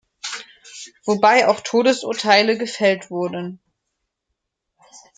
Wobei 1.05 1.47
auch 1.47 1.59
Todesurteile 1.59 2.57
gefällt 2.57 3.11
wurden. 3.11 3.59